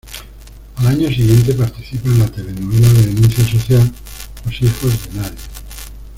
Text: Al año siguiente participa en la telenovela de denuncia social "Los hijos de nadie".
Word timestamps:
Al 0.77 0.87
año 0.87 1.07
siguiente 1.09 1.53
participa 1.53 2.07
en 2.09 2.17
la 2.17 2.25
telenovela 2.25 2.89
de 2.91 3.03
denuncia 3.05 3.45
social 3.47 3.93
"Los 4.45 4.59
hijos 4.63 5.13
de 5.13 5.19
nadie". 5.19 5.37